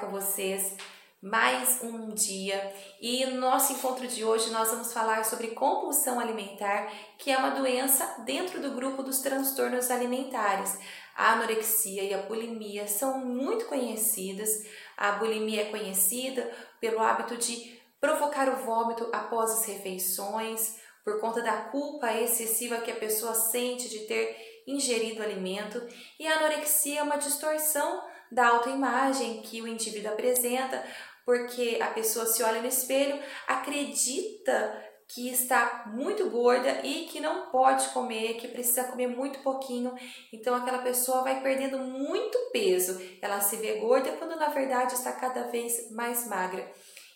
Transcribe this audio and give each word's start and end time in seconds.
com 0.00 0.08
vocês 0.08 0.76
mais 1.22 1.82
um 1.82 2.10
dia 2.10 2.74
e 3.00 3.24
no 3.24 3.40
nosso 3.40 3.72
encontro 3.72 4.06
de 4.06 4.22
hoje 4.22 4.50
nós 4.50 4.68
vamos 4.68 4.92
falar 4.92 5.24
sobre 5.24 5.48
compulsão 5.48 6.20
alimentar, 6.20 6.92
que 7.16 7.30
é 7.30 7.38
uma 7.38 7.48
doença 7.48 8.22
dentro 8.26 8.60
do 8.60 8.72
grupo 8.72 9.02
dos 9.02 9.20
transtornos 9.20 9.90
alimentares. 9.90 10.78
A 11.16 11.32
anorexia 11.32 12.02
e 12.02 12.12
a 12.12 12.18
bulimia 12.18 12.86
são 12.86 13.24
muito 13.24 13.64
conhecidas. 13.64 14.50
A 14.94 15.12
bulimia 15.12 15.62
é 15.62 15.70
conhecida 15.70 16.50
pelo 16.78 17.00
hábito 17.00 17.38
de 17.38 17.80
provocar 17.98 18.46
o 18.46 18.56
vômito 18.56 19.08
após 19.10 19.52
as 19.52 19.64
refeições, 19.64 20.76
por 21.02 21.18
conta 21.18 21.40
da 21.40 21.62
culpa 21.70 22.12
excessiva 22.12 22.82
que 22.82 22.90
a 22.90 22.96
pessoa 22.96 23.32
sente 23.32 23.88
de 23.88 24.00
ter 24.00 24.36
ingerido 24.66 25.22
alimento, 25.22 25.82
e 26.18 26.26
a 26.26 26.36
anorexia 26.36 27.00
é 27.00 27.02
uma 27.02 27.16
distorção 27.16 28.02
da 28.30 28.48
autoimagem 28.48 29.42
que 29.42 29.60
o 29.60 29.68
indivíduo 29.68 30.12
apresenta, 30.12 30.84
porque 31.24 31.78
a 31.80 31.88
pessoa 31.88 32.26
se 32.26 32.42
olha 32.42 32.60
no 32.60 32.68
espelho, 32.68 33.20
acredita 33.46 34.90
que 35.12 35.28
está 35.28 35.84
muito 35.86 36.30
gorda 36.30 36.80
e 36.84 37.06
que 37.06 37.18
não 37.18 37.50
pode 37.50 37.88
comer, 37.88 38.34
que 38.34 38.46
precisa 38.46 38.84
comer 38.84 39.08
muito 39.08 39.40
pouquinho. 39.40 39.92
Então 40.32 40.54
aquela 40.54 40.78
pessoa 40.78 41.22
vai 41.22 41.42
perdendo 41.42 41.78
muito 41.78 42.38
peso. 42.52 43.00
Ela 43.20 43.40
se 43.40 43.56
vê 43.56 43.80
gorda 43.80 44.12
quando 44.12 44.36
na 44.36 44.48
verdade 44.50 44.94
está 44.94 45.12
cada 45.12 45.44
vez 45.48 45.90
mais 45.90 46.28
magra. 46.28 46.70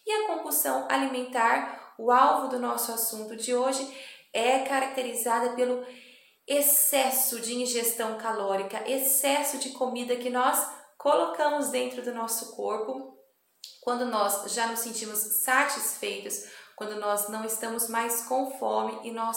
E 0.04 0.10
a 0.10 0.26
compulsão 0.26 0.88
alimentar, 0.90 1.95
o 1.96 2.10
alvo 2.10 2.48
do 2.48 2.59
nosso 2.59 2.90
assunto 2.90 3.37
de 3.37 3.54
hoje, 3.54 3.88
é 4.32 4.59
caracterizada 4.60 5.51
pelo 5.51 5.87
excesso 6.46 7.40
de 7.40 7.54
ingestão 7.54 8.18
calórica, 8.18 8.82
excesso 8.90 9.57
de 9.59 9.70
comida 9.70 10.16
que 10.16 10.29
nós 10.29 10.59
colocamos 11.05 11.69
dentro 11.69 12.01
do 12.01 12.15
nosso 12.15 12.57
corpo 12.57 13.15
quando 13.83 14.07
nós 14.07 14.51
já 14.55 14.69
nos 14.69 14.80
sentimos 14.80 15.19
satisfeitos, 15.45 16.45
quando 16.74 16.97
nós 16.97 17.29
não 17.29 17.45
estamos 17.45 17.91
mais 17.91 18.23
com 18.27 18.59
fome 18.59 18.99
e 19.07 19.13
nós 19.13 19.37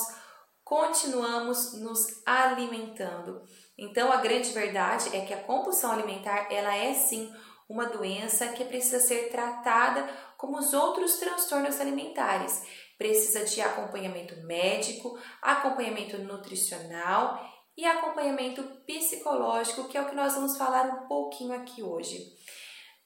continuamos 0.63 1.73
nos 1.73 2.25
alimentando. 2.25 3.43
Então, 3.77 4.13
a 4.13 4.15
grande 4.15 4.51
verdade 4.51 5.13
é 5.13 5.25
que 5.25 5.33
a 5.33 5.43
compulsão 5.43 5.91
alimentar, 5.91 6.47
ela 6.49 6.73
é 6.73 6.93
sim 6.93 7.29
uma 7.67 7.87
doença 7.87 8.47
que 8.53 8.63
precisa 8.63 9.01
ser 9.01 9.29
tratada 9.29 10.07
como 10.37 10.57
os 10.57 10.73
outros 10.73 11.17
transtornos 11.17 11.81
alimentares. 11.81 12.63
Precisa 12.97 13.43
de 13.43 13.59
acompanhamento 13.59 14.41
médico, 14.45 15.19
acompanhamento 15.41 16.17
nutricional 16.19 17.56
e 17.77 17.85
acompanhamento 17.85 18.63
psicológico, 18.85 19.87
que 19.87 19.97
é 19.97 20.01
o 20.01 20.09
que 20.09 20.15
nós 20.15 20.33
vamos 20.33 20.57
falar 20.57 20.85
um 20.87 21.07
pouquinho 21.07 21.53
aqui 21.53 21.83
hoje. 21.83 22.35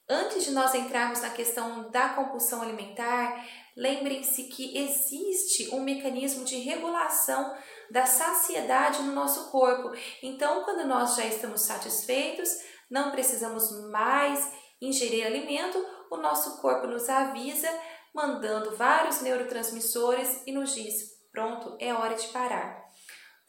Antes 0.08 0.44
de 0.44 0.50
nós 0.50 0.74
entrarmos 0.74 1.20
na 1.20 1.30
questão 1.30 1.90
da 1.90 2.10
compulsão 2.10 2.62
alimentar, 2.62 3.46
lembrem-se 3.76 4.44
que 4.44 4.76
existe 4.76 5.74
um 5.74 5.80
mecanismo 5.80 6.44
de 6.44 6.56
regulação 6.56 7.54
da 7.90 8.06
saciedade 8.06 9.02
no 9.02 9.12
nosso 9.12 9.50
corpo. 9.50 9.92
Então, 10.22 10.64
quando 10.64 10.86
nós 10.86 11.16
já 11.16 11.24
estamos 11.24 11.62
satisfeitos, 11.62 12.48
não 12.90 13.10
precisamos 13.10 13.70
mais 13.90 14.52
ingerir 14.80 15.26
alimento, 15.26 15.78
o 16.10 16.16
nosso 16.16 16.60
corpo 16.60 16.86
nos 16.86 17.08
avisa, 17.08 17.68
mandando 18.14 18.76
vários 18.76 19.22
neurotransmissores 19.22 20.42
e 20.46 20.52
nos 20.52 20.74
diz: 20.74 20.94
pronto, 21.30 21.76
é 21.78 21.94
hora 21.94 22.14
de 22.14 22.28
parar. 22.28 22.82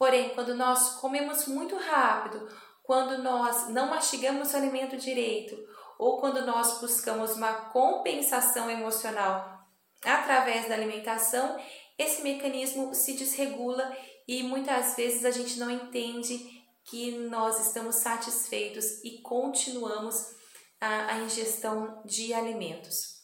Porém, 0.03 0.31
quando 0.31 0.53
nós 0.53 0.95
comemos 0.99 1.47
muito 1.47 1.77
rápido, 1.77 2.45
quando 2.83 3.23
nós 3.23 3.69
não 3.69 3.89
mastigamos 3.89 4.51
o 4.51 4.57
alimento 4.57 4.97
direito, 4.97 5.57
ou 5.97 6.19
quando 6.19 6.45
nós 6.45 6.81
buscamos 6.81 7.37
uma 7.37 7.53
compensação 7.71 8.69
emocional 8.69 9.65
através 10.03 10.67
da 10.67 10.75
alimentação, 10.75 11.57
esse 11.97 12.21
mecanismo 12.21 12.93
se 12.93 13.13
desregula 13.13 13.95
e 14.27 14.43
muitas 14.43 14.93
vezes 14.97 15.23
a 15.23 15.31
gente 15.31 15.57
não 15.57 15.71
entende 15.71 16.37
que 16.83 17.11
nós 17.29 17.65
estamos 17.65 17.95
satisfeitos 17.95 19.01
e 19.05 19.21
continuamos 19.21 20.35
a, 20.81 21.13
a 21.13 21.19
ingestão 21.19 22.01
de 22.03 22.33
alimentos. 22.33 23.22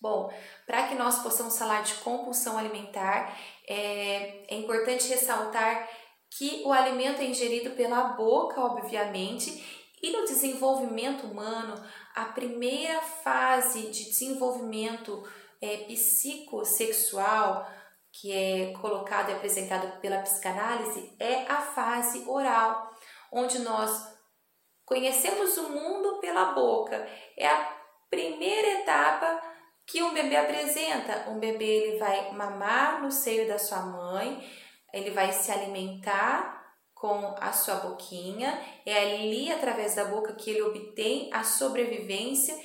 Bom, 0.00 0.30
para 0.66 0.88
que 0.88 0.94
nós 0.94 1.22
possamos 1.22 1.58
falar 1.58 1.82
de 1.82 1.94
compulsão 1.94 2.58
alimentar, 2.58 3.36
é, 3.66 4.44
é 4.48 4.54
importante 4.56 5.08
ressaltar 5.08 5.88
que 6.30 6.62
o 6.64 6.72
alimento 6.72 7.22
é 7.22 7.24
ingerido 7.24 7.70
pela 7.70 8.08
boca, 8.08 8.60
obviamente, 8.60 9.86
e 10.02 10.10
no 10.10 10.24
desenvolvimento 10.24 11.26
humano, 11.26 11.74
a 12.14 12.26
primeira 12.26 13.00
fase 13.00 13.90
de 13.90 14.04
desenvolvimento 14.04 15.26
é, 15.62 15.78
psicossexual, 15.78 17.66
que 18.12 18.32
é 18.32 18.72
colocado 18.80 19.30
e 19.30 19.34
apresentado 19.34 20.00
pela 20.00 20.22
psicanálise, 20.22 21.14
é 21.18 21.50
a 21.50 21.60
fase 21.60 22.24
oral, 22.28 22.90
onde 23.32 23.58
nós 23.60 24.14
conhecemos 24.84 25.56
o 25.56 25.70
mundo 25.70 26.20
pela 26.20 26.52
boca. 26.52 27.06
É 27.36 27.48
a 27.48 27.76
primeira 28.08 28.80
etapa 28.80 29.55
que 29.86 30.02
um 30.02 30.12
bebê 30.12 30.36
apresenta. 30.36 31.30
Um 31.30 31.38
bebê 31.38 31.64
ele 31.64 31.98
vai 31.98 32.32
mamar 32.32 33.02
no 33.02 33.10
seio 33.10 33.46
da 33.46 33.58
sua 33.58 33.80
mãe, 33.80 34.42
ele 34.92 35.10
vai 35.10 35.32
se 35.32 35.50
alimentar 35.50 36.56
com 36.94 37.34
a 37.38 37.52
sua 37.52 37.76
boquinha, 37.76 38.58
é 38.84 38.98
ali 38.98 39.52
através 39.52 39.94
da 39.94 40.06
boca 40.06 40.34
que 40.34 40.50
ele 40.50 40.62
obtém 40.62 41.28
a 41.32 41.44
sobrevivência 41.44 42.58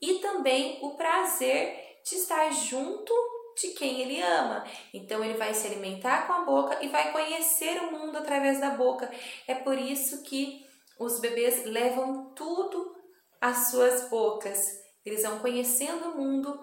e 0.00 0.18
também 0.18 0.78
o 0.82 0.94
prazer 0.94 1.74
de 2.04 2.14
estar 2.16 2.50
junto 2.52 3.12
de 3.60 3.68
quem 3.68 4.00
ele 4.02 4.22
ama. 4.22 4.64
Então 4.92 5.24
ele 5.24 5.38
vai 5.38 5.54
se 5.54 5.66
alimentar 5.66 6.26
com 6.26 6.32
a 6.34 6.44
boca 6.44 6.84
e 6.84 6.88
vai 6.88 7.12
conhecer 7.12 7.82
o 7.82 7.90
mundo 7.90 8.18
através 8.18 8.60
da 8.60 8.70
boca. 8.70 9.10
É 9.46 9.54
por 9.54 9.76
isso 9.76 10.22
que 10.22 10.64
os 10.98 11.20
bebês 11.20 11.64
levam 11.64 12.32
tudo 12.34 12.94
às 13.40 13.70
suas 13.70 14.08
bocas. 14.08 14.87
Eles 15.08 15.22
vão 15.22 15.38
conhecendo 15.38 16.10
o 16.10 16.16
mundo 16.16 16.62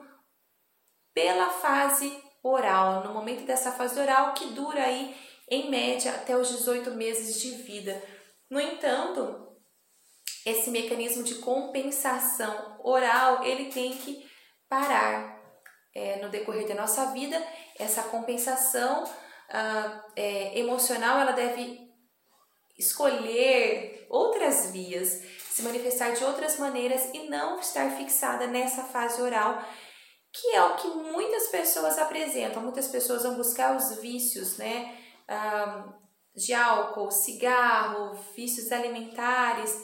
pela 1.14 1.50
fase 1.50 2.16
oral, 2.44 3.04
no 3.04 3.14
momento 3.14 3.46
dessa 3.46 3.72
fase 3.72 4.00
oral 4.00 4.34
que 4.34 4.46
dura 4.48 4.84
aí 4.84 5.16
em 5.50 5.70
média 5.70 6.12
até 6.14 6.38
os 6.38 6.50
18 6.50 6.92
meses 6.92 7.42
de 7.42 7.52
vida. 7.64 8.02
No 8.50 8.60
entanto, 8.60 9.46
esse 10.46 10.70
mecanismo 10.70 11.24
de 11.24 11.36
compensação 11.36 12.80
oral 12.84 13.44
ele 13.44 13.72
tem 13.72 13.98
que 13.98 14.30
parar 14.70 15.42
é, 15.94 16.18
no 16.18 16.30
decorrer 16.30 16.68
da 16.68 16.76
nossa 16.76 17.08
vida. 17.14 17.42
Essa 17.80 18.04
compensação 18.04 19.04
ah, 19.50 20.06
é, 20.16 20.60
emocional 20.60 21.20
ela 21.20 21.32
deve 21.32 21.80
escolher 22.78 24.06
outras 24.10 24.72
vias, 24.72 25.22
se 25.56 25.62
manifestar 25.62 26.12
de 26.12 26.22
outras 26.22 26.60
maneiras 26.60 27.10
e 27.14 27.30
não 27.30 27.58
estar 27.58 27.90
fixada 27.92 28.46
nessa 28.46 28.84
fase 28.84 29.22
oral, 29.22 29.64
que 30.34 30.54
é 30.54 30.62
o 30.62 30.76
que 30.76 30.90
muitas 30.90 31.48
pessoas 31.48 31.98
apresentam. 31.98 32.62
Muitas 32.62 32.90
pessoas 32.90 33.24
vão 33.24 33.36
buscar 33.36 33.74
os 33.74 33.96
vícios, 34.02 34.58
né? 34.58 34.98
de 36.36 36.54
álcool, 36.54 37.10
cigarro, 37.10 38.20
vícios 38.36 38.70
alimentares, 38.70 39.82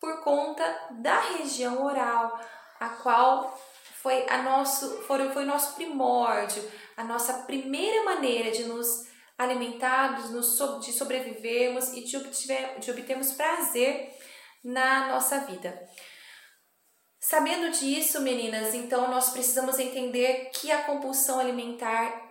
por 0.00 0.24
conta 0.24 0.64
da 0.92 1.20
região 1.36 1.84
oral, 1.84 2.40
a 2.80 2.88
qual 2.88 3.60
foi 4.00 4.26
a 4.26 4.42
nosso 4.42 5.02
foi, 5.02 5.30
foi 5.34 5.44
nosso 5.44 5.74
primórdio, 5.74 6.64
a 6.96 7.04
nossa 7.04 7.42
primeira 7.42 8.04
maneira 8.04 8.50
de 8.50 8.64
nos 8.64 9.06
alimentarmos, 9.36 10.30
de 10.80 10.92
sobrevivermos 10.94 11.92
e 11.92 12.04
de, 12.04 12.16
obtiver, 12.16 12.78
de 12.78 12.90
obtermos 12.90 13.32
prazer 13.32 14.10
na 14.64 15.08
nossa 15.08 15.40
vida. 15.40 15.88
Sabendo 17.20 17.70
disso, 17.70 18.20
meninas, 18.20 18.74
então 18.74 19.10
nós 19.10 19.30
precisamos 19.30 19.78
entender 19.78 20.50
que 20.52 20.70
a 20.70 20.82
compulsão 20.82 21.38
alimentar 21.38 22.22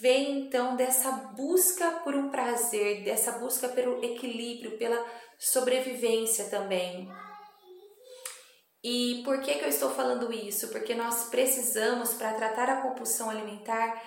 vem 0.00 0.40
então 0.40 0.74
dessa 0.74 1.10
busca 1.10 1.90
por 2.02 2.14
um 2.14 2.30
prazer, 2.30 3.04
dessa 3.04 3.32
busca 3.32 3.68
pelo 3.68 4.02
equilíbrio, 4.04 4.78
pela 4.78 5.04
sobrevivência 5.38 6.46
também. 6.46 7.08
E 8.82 9.22
por 9.24 9.40
que, 9.40 9.54
que 9.54 9.64
eu 9.64 9.68
estou 9.68 9.90
falando 9.90 10.32
isso? 10.32 10.68
Porque 10.68 10.94
nós 10.94 11.28
precisamos, 11.28 12.14
para 12.14 12.34
tratar 12.34 12.68
a 12.70 12.82
compulsão 12.82 13.30
alimentar, 13.30 14.02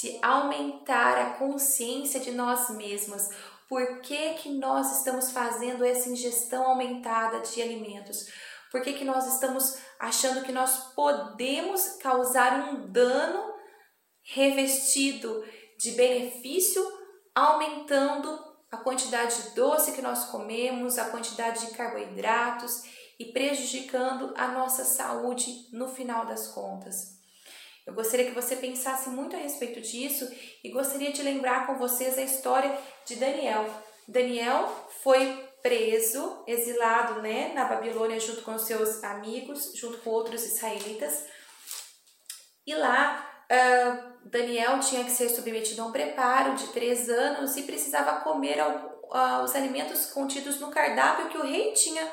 de 0.00 0.18
aumentar 0.22 1.18
a 1.18 1.30
consciência 1.38 2.20
de 2.20 2.30
nós 2.32 2.70
mesmas. 2.70 3.28
Por 3.68 4.00
que, 4.00 4.34
que 4.34 4.50
nós 4.50 4.98
estamos 4.98 5.30
fazendo 5.30 5.84
essa 5.84 6.08
ingestão 6.08 6.64
aumentada 6.64 7.40
de 7.40 7.60
alimentos? 7.60 8.26
Por 8.70 8.82
que, 8.82 8.92
que 8.94 9.04
nós 9.04 9.26
estamos 9.34 9.78
achando 9.98 10.44
que 10.44 10.52
nós 10.52 10.92
podemos 10.94 11.96
causar 12.00 12.70
um 12.70 12.90
dano 12.90 13.54
revestido 14.22 15.44
de 15.78 15.92
benefício, 15.92 16.82
aumentando 17.34 18.38
a 18.70 18.76
quantidade 18.76 19.42
de 19.42 19.50
doce 19.54 19.92
que 19.92 20.02
nós 20.02 20.26
comemos, 20.26 20.98
a 20.98 21.08
quantidade 21.08 21.66
de 21.66 21.74
carboidratos 21.74 22.82
e 23.18 23.32
prejudicando 23.32 24.34
a 24.36 24.48
nossa 24.48 24.84
saúde 24.84 25.68
no 25.72 25.88
final 25.88 26.26
das 26.26 26.48
contas. 26.48 27.17
Eu 27.88 27.94
gostaria 27.94 28.26
que 28.26 28.34
você 28.34 28.54
pensasse 28.54 29.08
muito 29.08 29.34
a 29.34 29.38
respeito 29.38 29.80
disso 29.80 30.30
e 30.62 30.70
gostaria 30.70 31.10
de 31.10 31.22
lembrar 31.22 31.66
com 31.66 31.78
vocês 31.78 32.18
a 32.18 32.22
história 32.22 32.78
de 33.06 33.16
Daniel. 33.16 33.64
Daniel 34.06 34.68
foi 35.02 35.48
preso, 35.62 36.44
exilado 36.46 37.22
né, 37.22 37.50
na 37.54 37.64
Babilônia 37.64 38.20
junto 38.20 38.42
com 38.42 38.58
seus 38.58 39.02
amigos, 39.02 39.72
junto 39.74 39.96
com 40.02 40.10
outros 40.10 40.44
israelitas. 40.44 41.24
E 42.66 42.74
lá 42.74 43.26
uh, 43.50 44.28
Daniel 44.28 44.80
tinha 44.80 45.02
que 45.02 45.10
ser 45.10 45.30
submetido 45.30 45.80
a 45.80 45.86
um 45.86 45.92
preparo 45.92 46.56
de 46.56 46.66
três 46.74 47.08
anos 47.08 47.56
e 47.56 47.62
precisava 47.62 48.20
comer 48.20 48.58
uh, 48.60 49.42
os 49.42 49.54
alimentos 49.54 50.12
contidos 50.12 50.60
no 50.60 50.70
cardápio 50.70 51.30
que 51.30 51.38
o 51.38 51.42
rei 51.42 51.72
tinha 51.72 52.06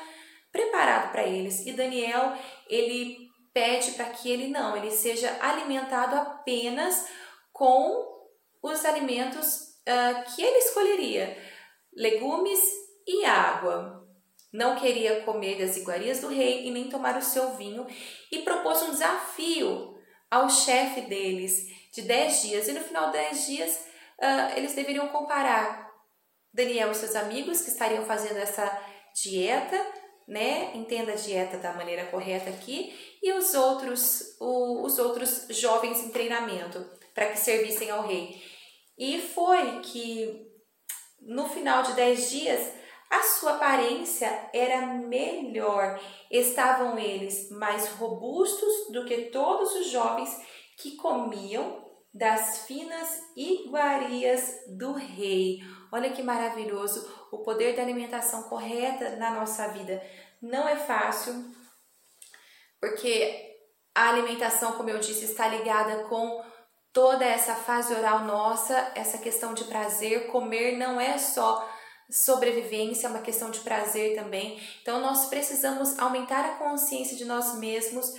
preparado 0.50 1.12
para 1.12 1.24
eles. 1.24 1.66
E 1.66 1.72
Daniel, 1.72 2.32
ele 2.66 3.25
pede 3.56 3.92
para 3.92 4.10
que 4.10 4.30
ele 4.30 4.48
não, 4.48 4.76
ele 4.76 4.90
seja 4.90 5.34
alimentado 5.40 6.14
apenas 6.14 7.08
com 7.54 8.06
os 8.62 8.84
alimentos 8.84 9.78
uh, 9.88 10.34
que 10.34 10.42
ele 10.42 10.58
escolheria, 10.58 11.42
legumes 11.94 12.60
e 13.06 13.24
água. 13.24 14.06
Não 14.52 14.76
queria 14.76 15.22
comer 15.22 15.58
das 15.58 15.74
iguarias 15.74 16.20
do 16.20 16.28
rei 16.28 16.66
e 16.66 16.70
nem 16.70 16.90
tomar 16.90 17.16
o 17.16 17.22
seu 17.22 17.56
vinho 17.56 17.86
e 18.30 18.40
propôs 18.40 18.82
um 18.82 18.90
desafio 18.90 19.94
ao 20.30 20.50
chefe 20.50 21.00
deles 21.00 21.66
de 21.94 22.02
10 22.02 22.42
dias. 22.42 22.68
E 22.68 22.72
no 22.72 22.80
final 22.80 23.06
de 23.06 23.12
10 23.12 23.46
dias, 23.46 23.86
uh, 24.20 24.58
eles 24.58 24.74
deveriam 24.74 25.08
comparar 25.08 25.90
Daniel 26.52 26.90
e 26.90 26.94
seus 26.94 27.16
amigos 27.16 27.62
que 27.62 27.70
estariam 27.70 28.04
fazendo 28.04 28.36
essa 28.36 28.70
dieta, 29.14 29.82
né? 30.26 30.72
Entenda 30.74 31.12
a 31.12 31.16
dieta 31.16 31.58
da 31.58 31.72
maneira 31.72 32.06
correta 32.06 32.50
aqui, 32.50 32.92
e 33.22 33.32
os 33.32 33.54
outros, 33.54 34.36
o, 34.40 34.84
os 34.84 34.98
outros 34.98 35.46
jovens 35.50 36.04
em 36.04 36.10
treinamento 36.10 36.84
para 37.14 37.28
que 37.28 37.38
servissem 37.38 37.90
ao 37.90 38.06
rei. 38.06 38.42
E 38.98 39.20
foi 39.20 39.80
que 39.80 40.46
no 41.20 41.48
final 41.48 41.82
de 41.82 41.92
10 41.92 42.30
dias 42.30 42.72
a 43.10 43.22
sua 43.22 43.52
aparência 43.52 44.50
era 44.52 44.86
melhor. 44.86 46.00
Estavam 46.30 46.98
eles 46.98 47.50
mais 47.50 47.88
robustos 47.92 48.92
do 48.92 49.04
que 49.04 49.30
todos 49.30 49.74
os 49.76 49.90
jovens 49.90 50.36
que 50.76 50.96
comiam 50.96 51.84
das 52.12 52.66
finas 52.66 53.22
iguarias 53.36 54.64
do 54.68 54.92
rei. 54.92 55.60
Olha 55.92 56.10
que 56.10 56.22
maravilhoso 56.22 57.06
o 57.36 57.44
poder 57.44 57.76
da 57.76 57.82
alimentação 57.82 58.44
correta 58.44 59.16
na 59.16 59.30
nossa 59.30 59.68
vida. 59.68 60.02
Não 60.40 60.68
é 60.68 60.76
fácil, 60.76 61.34
porque 62.80 63.56
a 63.94 64.08
alimentação, 64.10 64.72
como 64.72 64.90
eu 64.90 64.98
disse, 64.98 65.24
está 65.24 65.48
ligada 65.48 66.04
com 66.04 66.44
toda 66.92 67.24
essa 67.24 67.54
fase 67.54 67.94
oral 67.94 68.20
nossa, 68.20 68.92
essa 68.94 69.18
questão 69.18 69.54
de 69.54 69.64
prazer. 69.64 70.28
Comer 70.28 70.76
não 70.76 71.00
é 71.00 71.18
só 71.18 71.68
sobrevivência, 72.10 73.06
é 73.06 73.10
uma 73.10 73.22
questão 73.22 73.50
de 73.50 73.60
prazer 73.60 74.14
também. 74.14 74.60
Então, 74.82 75.00
nós 75.00 75.26
precisamos 75.26 75.98
aumentar 75.98 76.44
a 76.44 76.54
consciência 76.54 77.16
de 77.16 77.24
nós 77.24 77.56
mesmos, 77.58 78.14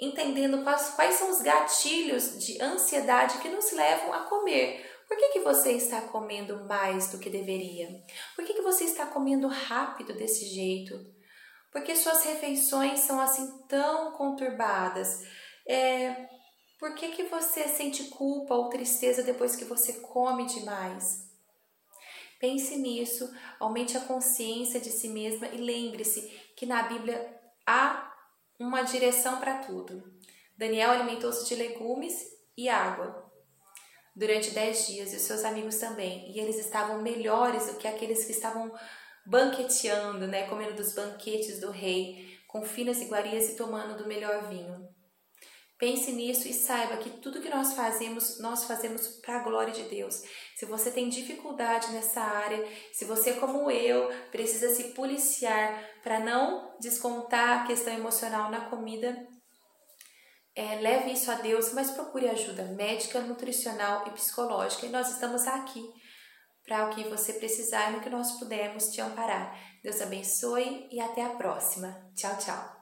entendendo 0.00 0.62
quais, 0.62 0.90
quais 0.90 1.14
são 1.14 1.30
os 1.30 1.40
gatilhos 1.40 2.44
de 2.44 2.60
ansiedade 2.62 3.38
que 3.38 3.48
nos 3.48 3.72
levam 3.72 4.12
a 4.12 4.20
comer. 4.20 4.87
Por 5.08 5.16
que, 5.16 5.30
que 5.30 5.40
você 5.40 5.72
está 5.72 6.02
comendo 6.02 6.64
mais 6.66 7.10
do 7.10 7.18
que 7.18 7.30
deveria? 7.30 7.88
Por 8.36 8.44
que, 8.44 8.52
que 8.52 8.60
você 8.60 8.84
está 8.84 9.06
comendo 9.06 9.48
rápido 9.48 10.12
desse 10.12 10.44
jeito? 10.44 10.94
Porque 11.72 11.96
suas 11.96 12.22
refeições 12.24 13.00
são 13.00 13.18
assim 13.18 13.62
tão 13.66 14.12
conturbadas? 14.12 15.22
É, 15.66 16.28
por 16.78 16.94
que, 16.94 17.08
que 17.08 17.24
você 17.24 17.66
sente 17.68 18.04
culpa 18.04 18.54
ou 18.54 18.68
tristeza 18.68 19.22
depois 19.22 19.56
que 19.56 19.64
você 19.64 19.94
come 19.94 20.44
demais? 20.44 21.26
Pense 22.38 22.76
nisso, 22.76 23.28
aumente 23.58 23.96
a 23.96 24.00
consciência 24.00 24.78
de 24.78 24.90
si 24.90 25.08
mesma 25.08 25.48
e 25.48 25.56
lembre-se 25.56 26.20
que 26.54 26.66
na 26.66 26.82
Bíblia 26.82 27.34
há 27.66 28.14
uma 28.60 28.82
direção 28.82 29.40
para 29.40 29.58
tudo. 29.58 30.02
Daniel 30.56 30.90
alimentou-se 30.90 31.48
de 31.48 31.54
legumes 31.54 32.14
e 32.56 32.68
água 32.68 33.27
durante 34.18 34.50
dez 34.50 34.88
dias, 34.88 35.12
e 35.12 35.16
os 35.16 35.22
seus 35.22 35.44
amigos 35.44 35.76
também, 35.76 36.30
e 36.30 36.40
eles 36.40 36.58
estavam 36.58 37.00
melhores 37.00 37.66
do 37.66 37.74
que 37.74 37.86
aqueles 37.86 38.24
que 38.24 38.32
estavam 38.32 38.74
banqueteando, 39.24 40.26
né, 40.26 40.48
comendo 40.48 40.74
dos 40.74 40.92
banquetes 40.92 41.60
do 41.60 41.70
rei, 41.70 42.36
com 42.48 42.64
finas 42.64 43.00
iguarias 43.00 43.50
e 43.50 43.56
tomando 43.56 43.96
do 43.96 44.08
melhor 44.08 44.48
vinho. 44.48 44.88
Pense 45.78 46.10
nisso 46.10 46.48
e 46.48 46.52
saiba 46.52 46.96
que 46.96 47.10
tudo 47.20 47.40
que 47.40 47.48
nós 47.48 47.74
fazemos, 47.74 48.40
nós 48.40 48.64
fazemos 48.64 49.06
para 49.20 49.36
a 49.36 49.44
glória 49.44 49.72
de 49.72 49.84
Deus. 49.84 50.22
Se 50.56 50.66
você 50.66 50.90
tem 50.90 51.08
dificuldade 51.08 51.92
nessa 51.92 52.20
área, 52.20 52.66
se 52.92 53.04
você, 53.04 53.34
como 53.34 53.70
eu, 53.70 54.10
precisa 54.32 54.74
se 54.74 54.92
policiar 54.94 55.88
para 56.02 56.18
não 56.18 56.76
descontar 56.80 57.60
a 57.60 57.66
questão 57.68 57.94
emocional 57.94 58.50
na 58.50 58.62
comida, 58.62 59.24
é, 60.58 60.74
leve 60.80 61.12
isso 61.12 61.30
a 61.30 61.36
Deus, 61.36 61.72
mas 61.72 61.92
procure 61.92 62.28
ajuda 62.28 62.64
médica, 62.64 63.20
nutricional 63.20 64.08
e 64.08 64.10
psicológica. 64.10 64.86
E 64.86 64.88
nós 64.88 65.08
estamos 65.08 65.46
aqui 65.46 65.88
para 66.66 66.86
o 66.86 66.90
que 66.90 67.04
você 67.04 67.34
precisar 67.34 67.90
e 67.90 67.92
no 67.94 68.00
que 68.00 68.10
nós 68.10 68.32
pudermos 68.40 68.88
te 68.88 69.00
amparar. 69.00 69.56
Deus 69.84 70.02
abençoe 70.02 70.88
e 70.90 70.98
até 70.98 71.24
a 71.24 71.30
próxima. 71.30 72.10
Tchau, 72.16 72.36
tchau. 72.38 72.76